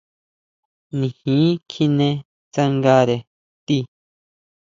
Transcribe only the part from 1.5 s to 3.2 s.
kjine tsangare